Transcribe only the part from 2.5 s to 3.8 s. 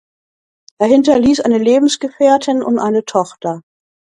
und eine Tochter.